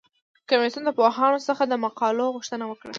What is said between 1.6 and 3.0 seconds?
د مقالو غوښتنه وکړه.